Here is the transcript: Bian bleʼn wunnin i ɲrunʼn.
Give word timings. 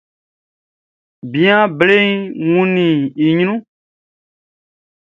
Bian 1.31 1.61
bleʼn 1.77 2.11
wunnin 2.51 2.99
i 3.23 3.25
ɲrunʼn. 3.37 3.61